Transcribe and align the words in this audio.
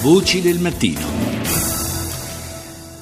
Voci 0.00 0.40
del 0.40 0.60
mattino. 0.60 1.37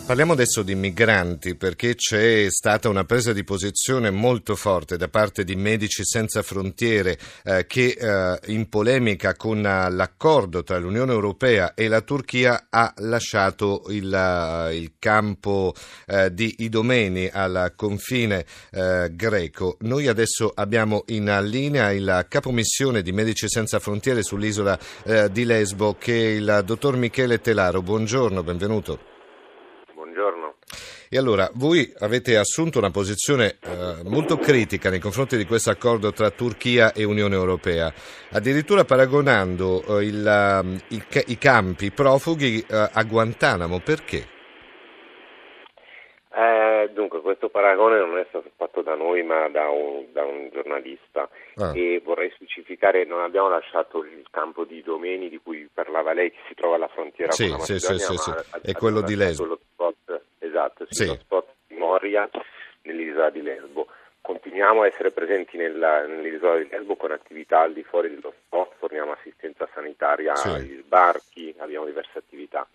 Parliamo 0.07 0.35
adesso 0.35 0.63
di 0.63 0.77
migranti 0.77 1.57
perché 1.57 1.97
c'è 1.97 2.47
stata 2.49 2.89
una 2.89 3.03
presa 3.03 3.33
di 3.33 3.43
posizione 3.43 4.13
molto 4.13 4.55
forte 4.55 4.97
da 4.97 5.09
parte 5.09 5.43
di 5.43 5.57
Medici 5.57 6.05
Senza 6.05 6.43
Frontiere 6.43 7.19
eh, 7.43 7.67
che 7.67 7.97
eh, 7.99 8.39
in 8.53 8.69
polemica 8.69 9.35
con 9.35 9.59
uh, 9.59 9.93
l'accordo 9.93 10.63
tra 10.63 10.79
l'Unione 10.79 11.11
Europea 11.11 11.75
e 11.75 11.89
la 11.89 12.03
Turchia 12.03 12.69
ha 12.71 12.95
lasciato 12.99 13.83
il, 13.89 14.07
uh, 14.07 14.73
il 14.73 14.93
campo 15.01 15.75
uh, 16.07 16.29
di 16.29 16.55
Idomeni 16.59 17.29
al 17.29 17.73
confine 17.75 18.47
greco. 19.11 19.77
Noi 19.81 20.07
adesso 20.07 20.53
abbiamo 20.55 21.03
in 21.07 21.37
linea 21.43 21.91
il 21.91 22.27
capomissione 22.29 23.03
di 23.03 23.11
Medici 23.11 23.49
Senza 23.49 23.81
Frontiere 23.81 24.23
sull'isola 24.23 24.79
di 25.31 25.45
Lesbo 25.45 25.97
che 25.99 26.15
è 26.15 26.29
il 26.35 26.63
dottor 26.65 26.97
Michele 26.97 27.41
Telaro. 27.41 27.83
Buongiorno, 27.83 28.43
benvenuto. 28.45 29.15
E 31.17 31.19
allora, 31.19 31.49
voi 31.55 31.91
avete 32.01 32.37
assunto 32.37 32.77
una 32.77 32.91
posizione 32.91 33.57
eh, 33.65 34.03
molto 34.05 34.37
critica 34.37 34.91
nei 34.91 34.99
confronti 34.99 35.39
di 35.39 35.47
questo 35.47 35.71
accordo 35.71 36.13
tra 36.13 36.29
Turchia 36.29 36.93
e 36.93 37.05
Unione 37.05 37.35
Europea, 37.35 37.91
addirittura 38.33 38.85
paragonando 38.85 39.83
eh, 39.99 40.05
il, 40.05 40.61
um, 40.63 40.79
i, 40.89 41.03
i, 41.29 41.39
campi 41.39 41.91
profughi 41.91 42.59
eh, 42.59 42.91
a 42.93 43.03
Guantanamo. 43.05 43.81
Perché? 43.81 44.29
Eh, 46.35 46.91
dunque, 46.93 47.23
questo 47.23 47.49
paragone 47.49 47.99
non 47.99 48.19
è 48.19 48.27
stato 48.29 48.51
fatto 48.55 48.83
da 48.83 48.95
noi 48.95 49.23
ma 49.23 49.49
da 49.49 49.71
un, 49.71 50.13
da 50.13 50.23
un 50.23 50.51
giornalista 50.53 51.31
ah. 51.55 51.73
e 51.75 52.03
vorrei 52.05 52.31
specificare, 52.35 53.07
non 53.07 53.23
abbiamo 53.23 53.49
lasciato 53.49 54.05
il 54.05 54.27
campo 54.31 54.65
di 54.65 54.83
Domeni 54.83 55.31
di 55.31 55.41
cui 55.43 55.67
parlava 55.73 56.13
lei 56.13 56.31
che 56.31 56.41
si 56.47 56.53
trova 56.53 56.75
alla 56.75 56.89
frontiera 56.89 57.33
sì, 57.33 57.45
con 57.45 57.53
la 57.53 57.57
Macedonia, 57.61 57.99
sì, 57.99 58.17
sì, 58.17 58.19
sì. 58.19 58.71
è 58.71 58.73
quello 58.75 59.01
di 59.01 59.17
Lesbo 59.17 59.59
esatto, 60.89 61.13
sì, 61.15 61.21
spot 61.21 61.49
di 61.67 61.77
Moria 61.77 62.29
nell'isola 62.83 63.31
di 63.31 63.43
Lesbo. 63.43 63.89
Continuiamo 64.21 64.83
a 64.83 64.87
essere 64.87 65.13
presenti 65.13 65.57
nella, 65.57 66.05
nell'isola 66.07 66.59
di 66.59 66.69
Lesbo 66.69 66.97
con 66.97 67.13
attività 67.13 67.61
al 67.61 67.73
di 67.73 67.83
fuori 67.85 68.09
dello 68.09 68.33
spot, 68.45 68.75
forniamo 68.79 69.13
assistenza 69.13 69.69
sanitaria 69.73 70.35
sì. 70.35 70.49
agli 70.49 70.83
sbarchi, 70.83 71.55
abbiamo 71.59 71.87
diverse 71.87 72.19
attività. 72.19 72.67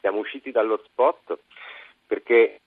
Siamo 0.00 0.18
usciti 0.18 0.50
dallo 0.50 0.82
spot 0.84 1.38
perché 2.06 2.60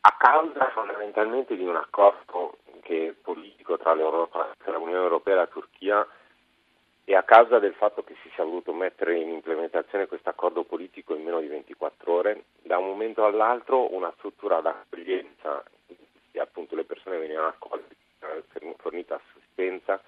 a 0.00 0.16
causa 0.18 0.70
fondamentalmente 0.70 1.56
di 1.56 1.64
un 1.64 1.76
accordo 1.76 2.58
politico 3.22 3.76
tra, 3.76 3.94
tra 3.94 4.76
l'Unione 4.76 5.02
Europea 5.02 5.34
e 5.34 5.36
la 5.38 5.46
Turchia 5.46 6.06
e 7.04 7.14
a 7.14 7.22
causa 7.22 7.58
del 7.58 7.74
fatto 7.74 8.02
che 8.02 8.14
si 8.22 8.30
sia 8.34 8.44
voluto 8.44 8.72
mettere 8.72 9.16
in 9.16 9.28
implementazione 9.28 10.06
questo 10.06 10.28
accordo 10.28 10.64
politico 10.64 11.14
in 11.14 11.22
meno 11.22 11.40
di 11.40 11.46
24 11.46 12.12
ore, 12.12 12.44
da 12.76 12.78
un 12.78 12.88
momento 12.88 13.24
all'altro 13.24 13.94
una 13.94 14.12
struttura 14.18 14.60
d'accoglienza, 14.60 15.64
e 16.30 16.38
appunto 16.38 16.74
le 16.74 16.84
persone 16.84 17.16
venivano 17.16 17.48
accolte, 17.48 17.94
fornita 18.76 19.18
assistenza, 19.18 20.00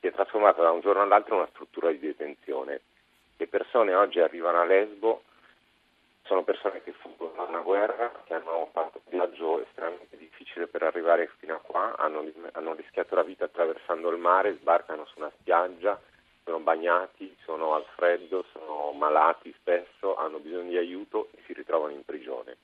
si 0.00 0.08
è 0.08 0.12
trasformata 0.12 0.62
da 0.62 0.72
un 0.72 0.80
giorno 0.80 1.02
all'altro 1.02 1.34
in 1.34 1.40
una 1.40 1.50
struttura 1.50 1.90
di 1.90 1.98
detenzione. 2.00 2.80
Le 3.36 3.46
persone 3.46 3.94
oggi 3.94 4.18
arrivano 4.18 4.60
a 4.60 4.64
Lesbo, 4.64 5.22
sono 6.24 6.42
persone 6.42 6.82
che 6.82 6.92
fuggono 6.92 7.34
da 7.36 7.42
una 7.44 7.60
guerra, 7.60 8.12
che 8.24 8.34
hanno 8.34 8.68
fatto 8.72 9.00
un 9.04 9.16
viaggio 9.16 9.62
estremamente 9.62 10.16
difficile 10.16 10.66
per 10.66 10.82
arrivare 10.82 11.30
fino 11.38 11.54
a 11.54 11.60
qua, 11.60 11.94
hanno, 11.96 12.24
hanno 12.52 12.74
rischiato 12.74 13.14
la 13.14 13.22
vita 13.22 13.44
attraversando 13.44 14.10
il 14.10 14.18
mare, 14.18 14.56
sbarcano 14.56 15.06
su 15.06 15.20
una 15.20 15.30
spiaggia, 15.38 16.00
sono 16.48 16.60
bagnati, 16.60 17.36
sono 17.44 17.74
al 17.74 17.84
freddo, 17.94 18.46
sono 18.52 18.92
malati 18.92 19.54
spesso, 19.58 20.16
hanno 20.16 20.38
bisogno 20.38 20.70
di 20.70 20.78
aiuto 20.78 21.28
e 21.34 21.42
si 21.44 21.52
ritrovano 21.52 21.92
in 21.92 22.02
prigione. 22.06 22.56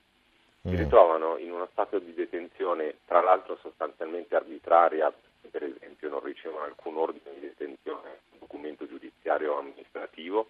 Si 0.63 0.69
mm. 0.69 0.75
ritrovano 0.75 1.37
in 1.37 1.51
uno 1.51 1.67
stato 1.71 1.99
di 1.99 2.11
detenzione, 2.15 2.95
tra 3.05 3.21
l'altro 3.21 3.59
sostanzialmente 3.61 4.35
arbitraria, 4.35 5.13
per 5.51 5.63
esempio 5.63 6.09
non 6.09 6.23
ricevono 6.23 6.63
alcun 6.63 6.97
ordine 6.97 7.35
di 7.35 7.41
detenzione, 7.41 8.21
documento 8.39 8.87
giudiziario 8.87 9.53
o 9.53 9.59
amministrativo, 9.59 10.49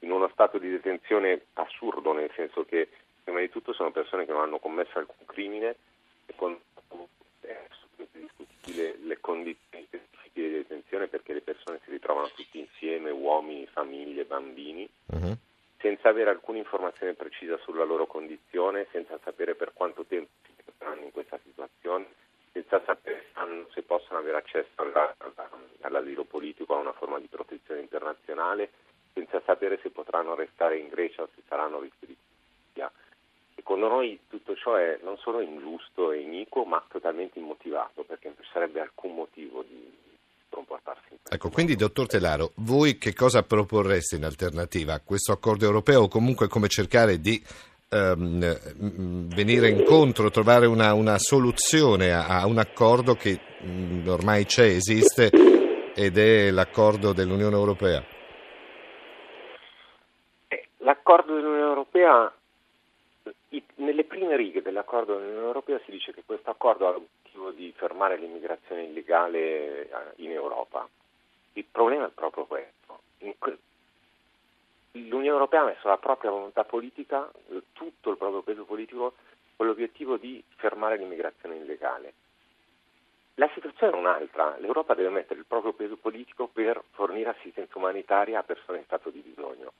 in 0.00 0.12
uno 0.12 0.28
stato 0.28 0.58
di 0.58 0.70
detenzione 0.70 1.46
assurdo, 1.54 2.12
nel 2.12 2.30
senso 2.36 2.64
che 2.64 2.88
prima 3.24 3.40
di 3.40 3.50
tutto 3.50 3.72
sono 3.72 3.90
persone 3.90 4.24
che 4.24 4.30
non 4.30 4.42
hanno 4.42 4.60
commesso 4.60 4.98
alcun 4.98 5.26
crimine 5.26 5.74
e 6.26 6.34
con 6.36 6.56
discutibile 8.12 8.98
le 9.02 9.18
condizioni 9.20 9.54
di 9.56 9.65
detenzione 11.06 11.08
perché 11.08 11.32
le 11.32 11.40
persone 11.40 11.80
si 11.84 11.90
ritrovano 11.90 12.28
tutti 12.34 12.58
insieme, 12.58 13.10
uomini, 13.10 13.66
famiglie, 13.66 14.24
bambini, 14.24 14.88
uh-huh. 15.06 15.36
senza 15.78 16.08
avere 16.08 16.30
alcuna 16.30 16.58
informazione 16.58 17.14
precisa 17.14 17.56
sulla 17.58 17.84
loro 17.84 18.06
condizione, 18.06 18.86
senza 18.90 19.18
sapere 19.22 19.54
per 19.54 19.72
quanto 19.72 20.04
tempo 20.04 20.30
si 20.44 20.52
troveranno 20.64 21.04
in 21.04 21.12
questa 21.12 21.38
situazione, 21.42 22.06
senza 22.52 22.82
sapere 22.84 23.26
se 23.72 23.82
possono 23.82 24.18
avere 24.18 24.38
accesso 24.38 24.70
alla, 24.76 25.14
alla, 25.18 25.50
all'asilo 25.82 26.24
politico, 26.24 26.74
a 26.74 26.80
una 26.80 26.92
forma 26.92 27.18
di 27.18 27.26
protezione 27.28 27.80
internazionale, 27.80 28.70
senza 29.12 29.40
sapere 29.44 29.78
se 29.82 29.90
potranno 29.90 30.34
restare 30.34 30.78
in 30.78 30.88
Grecia 30.88 31.22
o 31.22 31.28
se 31.34 31.42
saranno 31.48 31.80
rispediti 31.80 32.20
via. 32.74 32.90
Secondo 33.54 33.88
noi 33.88 34.20
tutto 34.28 34.54
ciò 34.54 34.74
è 34.76 34.98
non 35.02 35.16
solo 35.18 35.40
ingiusto 35.40 36.12
e 36.12 36.20
iniquo, 36.20 36.64
ma 36.64 36.84
totalmente 36.88 37.38
immotivato, 37.38 38.04
perché 38.04 38.28
non 38.28 38.36
ci 38.40 38.50
sarebbe 38.52 38.80
alcun 38.80 39.14
motivo 39.14 39.62
di. 39.62 39.75
Ecco, 41.36 41.50
quindi 41.50 41.76
dottor 41.76 42.06
Telaro, 42.06 42.52
voi 42.64 42.96
che 42.96 43.12
cosa 43.12 43.42
proporreste 43.42 44.16
in 44.16 44.24
alternativa 44.24 44.94
a 44.94 45.02
questo 45.04 45.32
accordo 45.32 45.66
europeo 45.66 46.04
o 46.04 46.08
comunque 46.08 46.48
come 46.48 46.66
cercare 46.66 47.20
di 47.20 47.38
ehm, 47.90 49.28
venire 49.34 49.68
incontro, 49.68 50.30
trovare 50.30 50.64
una, 50.64 50.94
una 50.94 51.18
soluzione 51.18 52.10
a, 52.10 52.40
a, 52.40 52.46
un 52.46 52.56
accordo 52.56 53.16
che 53.16 53.38
mh, 53.60 54.08
ormai 54.08 54.46
c'è, 54.46 54.64
esiste 54.64 55.30
ed 55.94 56.16
è 56.16 56.50
l'accordo 56.50 57.12
dell'Unione 57.12 57.54
Europea? 57.54 58.02
Eh, 60.48 60.68
l'accordo 60.78 61.34
dell'Unione 61.34 61.68
Europea, 61.68 62.32
nelle 63.74 64.04
prime 64.04 64.36
righe 64.36 64.62
dell'accordo 64.62 65.16
dell'Unione 65.18 65.48
Europea 65.48 65.78
si 65.84 65.90
dice 65.90 66.14
che 66.14 66.22
questo 66.24 66.48
accordo 66.48 66.88
ha 66.88 66.92
l'obiettivo 66.92 67.50
di 67.50 67.74
fermare 67.76 68.16
l'immigrazione 68.16 68.84
illegale 68.84 69.82
eh, 69.82 69.88
in 70.16 70.30
Europa. 70.30 70.88
Il 71.56 71.64
problema 71.70 72.06
è 72.06 72.10
proprio 72.10 72.44
questo. 72.44 73.00
L'Unione 74.92 75.26
Europea 75.26 75.62
ha 75.62 75.64
messo 75.64 75.88
la 75.88 75.96
propria 75.96 76.30
volontà 76.30 76.64
politica, 76.64 77.30
tutto 77.72 78.10
il 78.10 78.18
proprio 78.18 78.42
peso 78.42 78.64
politico, 78.64 79.14
con 79.56 79.66
l'obiettivo 79.66 80.18
di 80.18 80.42
fermare 80.56 80.98
l'immigrazione 80.98 81.56
illegale. 81.56 82.12
La 83.34 83.50
situazione 83.54 83.94
è 83.94 83.98
un'altra, 83.98 84.56
l'Europa 84.58 84.94
deve 84.94 85.08
mettere 85.08 85.40
il 85.40 85.46
proprio 85.46 85.72
peso 85.72 85.96
politico 85.96 86.46
per 86.46 86.82
fornire 86.90 87.30
assistenza 87.30 87.78
umanitaria 87.78 88.38
a 88.38 88.42
persone 88.42 88.78
in 88.78 88.84
stato 88.84 89.08
di 89.08 89.20
bisogno. 89.20 89.72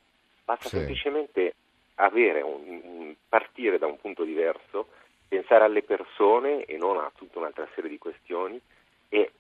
Basta 0.45 0.69
sì. 0.69 0.77
semplicemente 0.77 1.55
un, 1.99 3.15
partire 3.29 3.79
da 3.79 3.87
un 3.87 3.99
punto 3.99 4.25
diverso 4.25 4.89
pensare 5.29 5.65
alle 5.65 5.83
persone 5.83 6.65
e 6.65 6.77
non 6.77 6.99
a 6.99 7.11
tutta 7.15 7.39
un'altra 7.39 7.69
serie 7.75 7.91
di 7.91 7.99
questioni 7.99 8.61
e, 9.09 9.33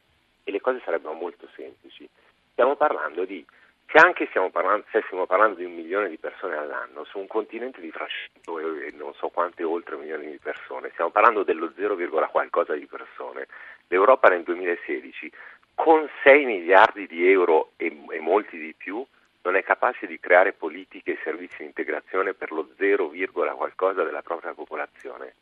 e 0.42 0.50
le 0.50 0.60
cose 0.60 0.80
sarebbero 0.84 1.14
molto 1.14 1.48
semplici. 1.54 2.08
Stiamo 2.56 2.74
parlando 2.74 3.26
di, 3.26 3.44
se 3.84 3.98
anche 3.98 4.24
stiamo 4.28 4.48
parlando, 4.48 4.86
se 4.90 5.02
stiamo 5.04 5.26
parlando 5.26 5.56
di 5.56 5.66
un 5.66 5.74
milione 5.74 6.08
di 6.08 6.16
persone 6.16 6.56
all'anno, 6.56 7.04
su 7.04 7.18
un 7.18 7.26
continente 7.26 7.82
di 7.82 7.90
300 7.90 8.58
e 8.80 8.94
non 8.96 9.12
so 9.12 9.28
quante 9.28 9.62
oltre 9.62 9.96
milioni 9.96 10.30
di 10.30 10.38
persone, 10.38 10.88
stiamo 10.94 11.10
parlando 11.10 11.42
dello 11.42 11.70
0, 11.76 11.98
qualcosa 12.30 12.72
di 12.72 12.86
persone. 12.86 13.46
L'Europa 13.88 14.30
nel 14.30 14.42
2016 14.42 15.30
con 15.74 16.08
6 16.24 16.44
miliardi 16.46 17.06
di 17.06 17.30
euro 17.30 17.72
e, 17.76 17.94
e 18.08 18.20
molti 18.20 18.56
di 18.56 18.72
più 18.74 19.04
non 19.42 19.54
è 19.54 19.62
capace 19.62 20.06
di 20.06 20.18
creare 20.18 20.54
politiche 20.54 21.12
e 21.12 21.18
servizi 21.22 21.58
di 21.58 21.64
integrazione 21.64 22.32
per 22.32 22.52
lo 22.52 22.70
0, 22.78 23.12
qualcosa 23.54 24.02
della 24.02 24.22
propria 24.22 24.54
popolazione. 24.54 25.34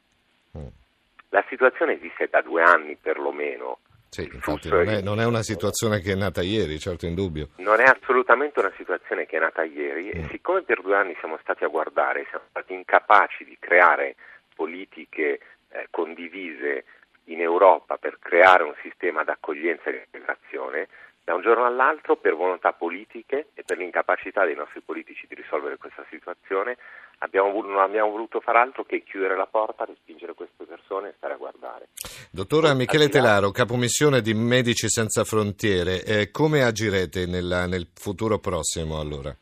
La 1.29 1.45
situazione 1.49 1.93
esiste 1.93 2.27
da 2.29 2.43
due 2.43 2.65
anni 2.65 2.97
perlomeno. 2.97 3.79
Sì, 4.15 4.31
infatti 4.33 4.69
non 4.69 4.89
è, 4.89 5.01
non 5.03 5.19
è, 5.19 5.27
una 5.27 5.43
situazione 5.43 5.99
che 5.99 6.13
è 6.13 6.15
nata 6.15 6.41
ieri, 6.41 6.79
certo 6.79 7.05
in 7.05 7.17
dubbio. 7.17 7.49
Non 7.57 7.81
è 7.81 7.83
assolutamente 7.83 8.61
una 8.61 8.73
situazione 8.77 9.27
che 9.27 9.39
è 9.39 9.41
nata 9.41 9.65
ieri 9.65 10.05
mm. 10.05 10.21
e 10.21 10.29
siccome 10.31 10.63
per 10.63 10.83
due 10.83 10.95
anni 10.95 11.17
siamo 11.19 11.37
stati 11.43 11.65
a 11.65 11.67
guardare, 11.67 12.25
siamo 12.31 12.45
stati 12.49 12.75
incapaci 12.75 13.45
di 13.45 13.57
creare 13.59 14.15
politiche 14.55 15.41
eh, 15.71 15.89
condivise 15.91 16.85
in 17.25 17.41
Europa 17.41 17.97
per 17.97 18.21
creare 18.21 18.63
un 18.63 18.75
sistema 18.83 19.25
d'accoglienza 19.25 19.91
e 19.91 19.93
di 19.93 19.99
integrazione, 20.05 20.87
da 21.25 21.35
un 21.35 21.43
giorno 21.43 21.65
all'altro 21.65 22.15
per 22.15 22.37
volontà 22.37 22.73
politiche 22.73 23.49
e 23.55 23.65
per 23.65 23.79
l'incapacità 23.79 24.45
dei 24.45 24.55
nostri 24.55 24.81
politici 24.81 25.27
di 25.27 25.35
risolvere 25.35 25.77
questa 25.77 26.05
situazione 26.09 26.77
abbiamo, 27.19 27.51
non 27.63 27.79
abbiamo 27.79 28.11
voluto 28.11 28.39
far 28.39 28.55
altro 28.55 28.85
che 28.85 29.03
chiudere 29.03 29.37
la 29.37 29.47
porta, 29.47 29.85
respingere 29.85 30.35
queste 30.35 30.55
persone 30.95 31.09
e 31.09 31.15
stare 31.17 31.35
a 31.35 31.37
guardare. 31.37 31.89
Dottora 32.31 32.75
Michele 32.75 33.09
Telaro, 33.09 33.51
capomissione 33.51 34.21
di 34.21 34.35
Medici 34.35 34.89
Senza 34.89 35.25
Frontiere, 35.25 36.05
eh, 36.05 36.31
come 36.31 36.63
agirete 36.63 37.27
nella, 37.27 37.67
nel 37.67 37.87
futuro 37.93 38.39
prossimo 38.39 38.99
allora? 38.99 39.35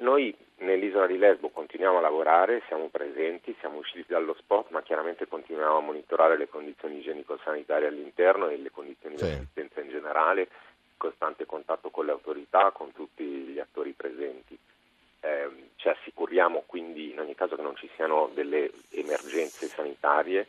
noi 0.00 0.32
nell'isola 0.58 1.08
di 1.08 1.18
Lesbo 1.18 1.48
continuiamo 1.48 1.98
a 1.98 2.00
lavorare, 2.00 2.62
siamo 2.68 2.86
presenti, 2.88 3.54
siamo 3.58 3.78
usciti 3.78 4.04
dallo 4.06 4.34
spot, 4.38 4.70
ma 4.70 4.80
chiaramente 4.80 5.26
continuiamo 5.26 5.78
a 5.78 5.80
monitorare 5.80 6.38
le 6.38 6.48
condizioni 6.48 6.98
igienico-sanitarie 6.98 7.88
all'interno 7.88 8.48
e 8.48 8.58
le 8.58 8.70
condizioni 8.70 9.18
sì. 9.18 9.24
di 9.24 9.30
assistenza 9.32 9.80
in 9.80 9.90
generale, 9.90 10.42
in 10.42 10.96
costante 10.96 11.46
contatto 11.46 11.90
con 11.90 12.06
le 12.06 12.12
autorità, 12.12 12.70
con 12.70 12.92
tutti 12.92 13.24
gli 13.24 13.58
attori 13.58 13.92
presenti. 13.92 14.56
Eh, 15.20 15.67
ci 15.78 15.88
assicuriamo 15.88 16.64
quindi 16.66 17.12
in 17.12 17.20
ogni 17.20 17.34
caso 17.34 17.54
che 17.56 17.62
non 17.62 17.76
ci 17.76 17.88
siano 17.94 18.30
delle 18.34 18.70
emergenze 18.90 19.66
sanitarie. 19.66 20.46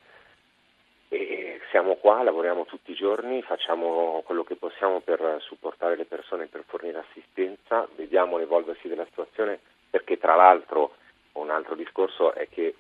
E 1.08 1.60
siamo 1.72 1.96
qua, 1.96 2.22
lavoriamo 2.22 2.66
tutti 2.66 2.92
i 2.92 2.96
giorni, 2.96 3.42
facciamo 3.42 4.22
quello 4.26 4.44
che 4.44 4.56
possiamo 4.56 5.00
per 5.00 5.38
supportare 5.40 5.96
le 5.96 6.06
persone, 6.06 6.48
per 6.48 6.64
fornire 6.68 7.00
assistenza, 7.00 7.88
vediamo 7.96 8.38
l'evolversi 8.38 8.88
della 8.88 9.06
situazione 9.06 9.60
perché 9.90 10.18
tra 10.18 10.36
l'altro 10.36 10.96
un 11.34 11.50
altro 11.50 11.76
discorso 11.76 12.34
è 12.34 12.48
che 12.50 12.76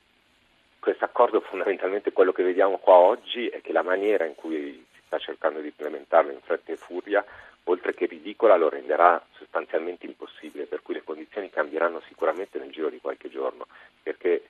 questo 0.79 1.05
accordo 1.05 1.41
fondamentalmente 1.41 2.13
quello 2.13 2.31
che 2.31 2.43
vediamo 2.43 2.77
qua 2.77 2.95
oggi 2.95 3.47
è 3.47 3.61
che 3.61 3.73
la 3.73 3.83
maniera 3.83 4.25
in 4.25 4.35
cui 4.35 4.85
si 4.93 5.01
sta 5.05 5.17
cercando 5.17 5.59
di 5.59 5.67
implementarlo 5.67 6.31
in 6.31 6.39
fretta 6.41 6.71
e 6.71 6.77
furia, 6.77 7.25
oltre 7.65 7.93
che 7.93 8.05
ridicola, 8.05 8.55
lo 8.55 8.69
renderà 8.69 9.23
sostanzialmente 9.31 10.05
impossibile, 10.05 10.65
per 10.65 10.81
cui 10.81 10.93
condizioni 11.39 11.49
cambieranno 11.49 12.01
sicuramente 12.07 12.59
nel 12.59 12.71
giro 12.71 12.89
di 12.89 12.99
qualche 12.99 13.29
giorno, 13.29 13.67
perché 14.03 14.43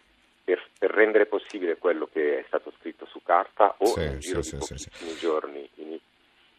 per, 0.44 0.62
per 0.78 0.92
rendere 0.92 1.28
possibile 1.28 1.78
quello 1.78 2.10
che 2.12 2.40
è 2.40 2.44
stato 2.48 2.74
scritto 2.80 3.06
su 3.06 3.22
carta 3.24 3.76
o 3.78 3.86
sì, 3.86 4.00
nel 4.00 4.18
giro 4.18 4.42
sì, 4.42 4.58
di 4.58 4.78
sì, 4.78 5.18
giorni 5.20 5.70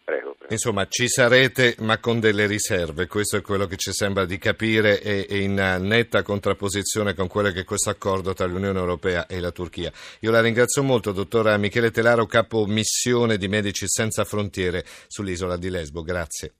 Prego, 0.03 0.35
prego. 0.37 0.53
Insomma, 0.53 0.89
ci 0.89 1.07
sarete, 1.07 1.77
ma 1.81 1.99
con 1.99 2.19
delle 2.19 2.49
riserve. 2.49 3.07
Questo 3.07 3.37
è 3.37 3.43
quello 3.43 3.67
che 3.67 3.77
ci 3.77 3.93
sembra 3.93 4.25
di 4.25 4.39
capire 4.39 5.01
e, 5.01 5.39
in 5.39 5.55
netta 5.55 6.23
contrapposizione 6.23 7.15
con 7.15 7.29
quello 7.29 7.53
che 7.53 7.61
è 7.61 7.65
questo 7.65 7.91
accordo 7.91 8.33
tra 8.33 8.47
l'Unione 8.47 8.77
Europea 8.77 9.27
e 9.29 9.39
la 9.39 9.53
Turchia. 9.53 9.93
Io 10.21 10.33
la 10.33 10.41
ringrazio 10.41 10.83
molto, 10.83 11.13
dottor 11.13 11.57
Michele 11.59 11.93
Telaro, 11.93 12.27
capo 12.27 12.67
missione 12.67 13.37
di 13.37 13.47
Medici 13.47 13.87
Senza 13.87 14.25
Frontiere 14.25 14.85
sull'isola 15.07 15.57
di 15.57 15.71
Lesbo. 15.71 16.03
Grazie. 16.03 16.55